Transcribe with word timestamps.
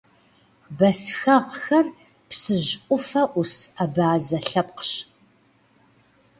Бэсхэгъхэр 0.77 1.85
Псыжь 2.29 2.73
ӏуфэ 2.85 3.23
ӏус 3.31 3.53
абазэ 3.83 4.39
лъэпкъщ. 4.47 4.91